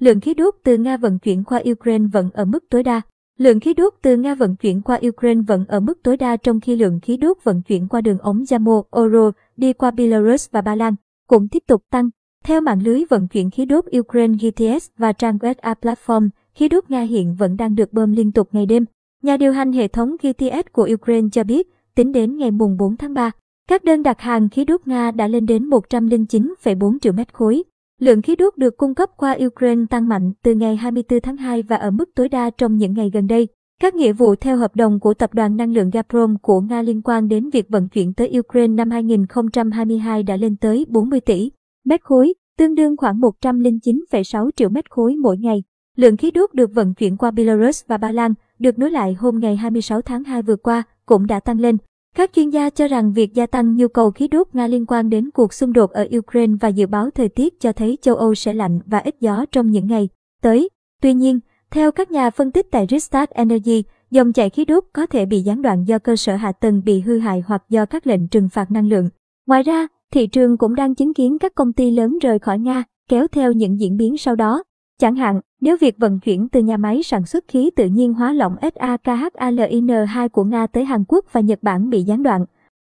lượng 0.00 0.20
khí 0.20 0.34
đốt 0.34 0.54
từ 0.64 0.76
Nga 0.76 0.96
vận 0.96 1.18
chuyển 1.18 1.44
qua 1.44 1.62
Ukraine 1.70 2.06
vẫn 2.12 2.30
ở 2.34 2.44
mức 2.44 2.64
tối 2.70 2.82
đa. 2.82 3.00
Lượng 3.38 3.60
khí 3.60 3.74
đốt 3.74 3.94
từ 4.02 4.16
Nga 4.16 4.34
vận 4.34 4.56
chuyển 4.56 4.82
qua 4.82 5.00
Ukraine 5.08 5.42
vẫn 5.46 5.64
ở 5.68 5.80
mức 5.80 6.02
tối 6.02 6.16
đa 6.16 6.36
trong 6.36 6.60
khi 6.60 6.76
lượng 6.76 7.00
khí 7.00 7.16
đốt 7.16 7.36
vận 7.44 7.62
chuyển 7.62 7.88
qua 7.88 8.00
đường 8.00 8.18
ống 8.18 8.44
Yamo, 8.50 8.82
Oro, 8.98 9.30
đi 9.56 9.72
qua 9.72 9.90
Belarus 9.90 10.50
và 10.50 10.60
Ba 10.60 10.74
Lan 10.74 10.94
cũng 11.28 11.48
tiếp 11.48 11.62
tục 11.66 11.82
tăng. 11.90 12.08
Theo 12.44 12.60
mạng 12.60 12.82
lưới 12.84 13.04
vận 13.10 13.28
chuyển 13.28 13.50
khí 13.50 13.64
đốt 13.64 13.84
Ukraine 13.98 14.34
GTS 14.34 14.88
và 14.96 15.12
trang 15.12 15.36
web 15.36 15.54
A 15.60 15.74
Platform, 15.82 16.28
khí 16.54 16.68
đốt 16.68 16.90
Nga 16.90 17.02
hiện 17.02 17.34
vẫn 17.38 17.56
đang 17.56 17.74
được 17.74 17.92
bơm 17.92 18.12
liên 18.12 18.32
tục 18.32 18.48
ngày 18.52 18.66
đêm. 18.66 18.84
Nhà 19.22 19.36
điều 19.36 19.52
hành 19.52 19.72
hệ 19.72 19.88
thống 19.88 20.16
GTS 20.22 20.72
của 20.72 20.88
Ukraine 20.94 21.28
cho 21.32 21.44
biết, 21.44 21.68
tính 21.94 22.12
đến 22.12 22.36
ngày 22.36 22.50
mùng 22.50 22.76
4 22.76 22.96
tháng 22.96 23.14
3, 23.14 23.30
các 23.68 23.84
đơn 23.84 24.02
đặt 24.02 24.20
hàng 24.20 24.48
khí 24.48 24.64
đốt 24.64 24.80
Nga 24.86 25.10
đã 25.10 25.28
lên 25.28 25.46
đến 25.46 25.70
109,4 25.70 26.98
triệu 26.98 27.12
mét 27.12 27.32
khối. 27.32 27.62
Lượng 28.00 28.22
khí 28.22 28.36
đốt 28.36 28.56
được 28.56 28.76
cung 28.76 28.94
cấp 28.94 29.10
qua 29.16 29.36
Ukraine 29.46 29.84
tăng 29.90 30.08
mạnh 30.08 30.32
từ 30.42 30.54
ngày 30.54 30.76
24 30.76 31.20
tháng 31.20 31.36
2 31.36 31.62
và 31.62 31.76
ở 31.76 31.90
mức 31.90 32.10
tối 32.14 32.28
đa 32.28 32.50
trong 32.50 32.76
những 32.76 32.92
ngày 32.92 33.10
gần 33.12 33.26
đây. 33.26 33.48
Các 33.80 33.94
nghĩa 33.94 34.12
vụ 34.12 34.34
theo 34.34 34.56
hợp 34.56 34.76
đồng 34.76 35.00
của 35.00 35.14
Tập 35.14 35.34
đoàn 35.34 35.56
Năng 35.56 35.72
lượng 35.72 35.90
Gazprom 35.90 36.36
của 36.42 36.60
Nga 36.60 36.82
liên 36.82 37.02
quan 37.02 37.28
đến 37.28 37.50
việc 37.50 37.68
vận 37.68 37.88
chuyển 37.88 38.14
tới 38.14 38.38
Ukraine 38.38 38.74
năm 38.74 38.90
2022 38.90 40.22
đã 40.22 40.36
lên 40.36 40.56
tới 40.56 40.86
40 40.88 41.20
tỷ 41.20 41.50
mét 41.84 42.02
khối, 42.02 42.34
tương 42.58 42.74
đương 42.74 42.96
khoảng 42.96 43.20
109,6 43.20 44.50
triệu 44.56 44.68
mét 44.68 44.90
khối 44.90 45.16
mỗi 45.16 45.38
ngày. 45.38 45.62
Lượng 45.96 46.16
khí 46.16 46.30
đốt 46.30 46.54
được 46.54 46.70
vận 46.74 46.94
chuyển 46.94 47.16
qua 47.16 47.30
Belarus 47.30 47.82
và 47.86 47.96
Ba 47.96 48.12
Lan, 48.12 48.34
được 48.58 48.78
nối 48.78 48.90
lại 48.90 49.14
hôm 49.14 49.38
ngày 49.38 49.56
26 49.56 50.02
tháng 50.02 50.24
2 50.24 50.42
vừa 50.42 50.56
qua, 50.56 50.82
cũng 51.06 51.26
đã 51.26 51.40
tăng 51.40 51.60
lên. 51.60 51.76
Các 52.16 52.30
chuyên 52.32 52.50
gia 52.50 52.70
cho 52.70 52.88
rằng 52.88 53.12
việc 53.12 53.34
gia 53.34 53.46
tăng 53.46 53.76
nhu 53.76 53.88
cầu 53.88 54.10
khí 54.10 54.28
đốt 54.28 54.48
Nga 54.52 54.66
liên 54.66 54.86
quan 54.86 55.10
đến 55.10 55.30
cuộc 55.30 55.54
xung 55.54 55.72
đột 55.72 55.90
ở 55.90 56.08
Ukraine 56.18 56.54
và 56.60 56.68
dự 56.68 56.86
báo 56.86 57.10
thời 57.10 57.28
tiết 57.28 57.60
cho 57.60 57.72
thấy 57.72 57.98
châu 58.02 58.16
Âu 58.16 58.34
sẽ 58.34 58.54
lạnh 58.54 58.80
và 58.86 58.98
ít 58.98 59.16
gió 59.20 59.44
trong 59.52 59.70
những 59.70 59.86
ngày 59.86 60.08
tới. 60.42 60.68
Tuy 61.02 61.14
nhiên, 61.14 61.40
theo 61.70 61.92
các 61.92 62.10
nhà 62.10 62.30
phân 62.30 62.52
tích 62.52 62.66
tại 62.70 62.86
Restart 62.90 63.30
Energy, 63.30 63.84
dòng 64.10 64.32
chảy 64.32 64.50
khí 64.50 64.64
đốt 64.64 64.84
có 64.92 65.06
thể 65.06 65.26
bị 65.26 65.40
gián 65.40 65.62
đoạn 65.62 65.84
do 65.84 65.98
cơ 65.98 66.16
sở 66.16 66.36
hạ 66.36 66.52
tầng 66.52 66.82
bị 66.84 67.00
hư 67.00 67.18
hại 67.18 67.42
hoặc 67.46 67.62
do 67.68 67.86
các 67.86 68.06
lệnh 68.06 68.28
trừng 68.28 68.48
phạt 68.48 68.70
năng 68.70 68.88
lượng. 68.88 69.08
Ngoài 69.46 69.62
ra, 69.62 69.86
thị 70.12 70.26
trường 70.26 70.56
cũng 70.56 70.74
đang 70.74 70.94
chứng 70.94 71.14
kiến 71.14 71.38
các 71.38 71.54
công 71.54 71.72
ty 71.72 71.90
lớn 71.90 72.18
rời 72.18 72.38
khỏi 72.38 72.58
Nga, 72.58 72.84
kéo 73.08 73.26
theo 73.28 73.52
những 73.52 73.80
diễn 73.80 73.96
biến 73.96 74.18
sau 74.18 74.36
đó. 74.36 74.62
Chẳng 74.98 75.16
hạn, 75.16 75.40
nếu 75.60 75.76
việc 75.80 75.98
vận 75.98 76.20
chuyển 76.20 76.48
từ 76.48 76.62
nhà 76.62 76.76
máy 76.76 77.02
sản 77.02 77.26
xuất 77.26 77.48
khí 77.48 77.70
tự 77.76 77.86
nhiên 77.86 78.14
hóa 78.14 78.32
lỏng 78.32 78.56
SAKHALIN2 78.56 80.28
của 80.28 80.44
Nga 80.44 80.66
tới 80.66 80.84
Hàn 80.84 81.04
Quốc 81.08 81.24
và 81.32 81.40
Nhật 81.40 81.58
Bản 81.62 81.90
bị 81.90 82.02
gián 82.02 82.22
đoạn, 82.22 82.44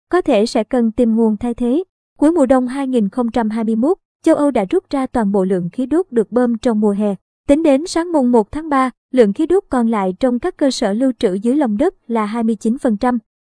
có 0.09 0.21
thể 0.21 0.45
sẽ 0.45 0.63
cần 0.63 0.91
tìm 0.91 1.15
nguồn 1.15 1.37
thay 1.37 1.53
thế. 1.53 1.83
Cuối 2.17 2.31
mùa 2.31 2.45
đông 2.45 2.67
2021, 2.67 3.97
châu 4.23 4.35
Âu 4.35 4.51
đã 4.51 4.65
rút 4.69 4.89
ra 4.89 5.05
toàn 5.05 5.31
bộ 5.31 5.43
lượng 5.43 5.69
khí 5.69 5.85
đốt 5.85 6.05
được 6.11 6.31
bơm 6.31 6.57
trong 6.57 6.79
mùa 6.79 6.91
hè. 6.91 7.15
Tính 7.47 7.63
đến 7.63 7.85
sáng 7.87 8.11
mùng 8.11 8.31
1 8.31 8.51
tháng 8.51 8.69
3, 8.69 8.89
lượng 9.11 9.33
khí 9.33 9.45
đốt 9.45 9.63
còn 9.69 9.87
lại 9.87 10.13
trong 10.19 10.39
các 10.39 10.57
cơ 10.57 10.71
sở 10.71 10.93
lưu 10.93 11.11
trữ 11.19 11.33
dưới 11.33 11.55
lòng 11.55 11.77
đất 11.77 11.95
là 12.07 12.25
29%. 12.25 13.17